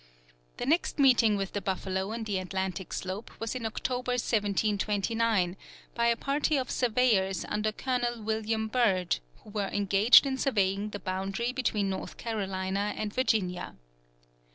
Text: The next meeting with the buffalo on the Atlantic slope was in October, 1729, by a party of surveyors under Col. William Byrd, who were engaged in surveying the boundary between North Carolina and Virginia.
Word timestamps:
The 0.57 0.65
next 0.65 0.97
meeting 0.97 1.37
with 1.37 1.53
the 1.53 1.61
buffalo 1.61 2.11
on 2.11 2.23
the 2.23 2.39
Atlantic 2.39 2.91
slope 2.91 3.39
was 3.39 3.53
in 3.53 3.67
October, 3.67 4.13
1729, 4.13 5.55
by 5.93 6.07
a 6.07 6.15
party 6.15 6.57
of 6.57 6.71
surveyors 6.71 7.45
under 7.47 7.71
Col. 7.71 8.01
William 8.23 8.67
Byrd, 8.67 9.19
who 9.43 9.51
were 9.51 9.67
engaged 9.67 10.25
in 10.25 10.39
surveying 10.39 10.89
the 10.89 10.97
boundary 10.97 11.53
between 11.53 11.91
North 11.91 12.17
Carolina 12.17 12.95
and 12.97 13.13
Virginia. 13.13 13.75